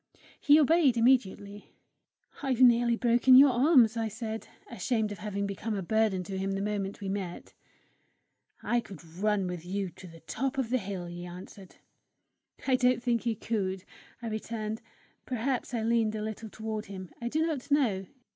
He 0.39 0.59
obeyed 0.59 0.97
immediately. 0.97 1.75
"I've 2.41 2.59
nearly 2.59 2.95
broken 2.95 3.35
your 3.37 3.51
arms," 3.51 3.95
I 3.95 4.07
said, 4.07 4.47
ashamed 4.67 5.11
of 5.11 5.19
having 5.19 5.45
become 5.45 5.75
a 5.75 5.83
burden 5.83 6.23
to 6.23 6.39
him 6.39 6.53
the 6.53 6.59
moment 6.63 7.01
we 7.01 7.07
met. 7.07 7.53
"I 8.63 8.79
could 8.79 9.05
run 9.05 9.45
with 9.45 9.63
you 9.63 9.91
to 9.91 10.07
the 10.07 10.21
top 10.21 10.57
of 10.57 10.71
the 10.71 10.79
hill!" 10.79 11.05
he 11.05 11.27
answered. 11.27 11.75
"I 12.65 12.77
don't 12.77 13.03
think 13.03 13.27
you 13.27 13.35
could," 13.35 13.83
I 14.23 14.27
returned. 14.29 14.81
Perhaps 15.27 15.71
I 15.71 15.83
leaned 15.83 16.15
a 16.15 16.23
little 16.23 16.49
toward 16.49 16.87
him; 16.87 17.11
I 17.21 17.29
do 17.29 17.45
not 17.45 17.69
know. 17.69 18.07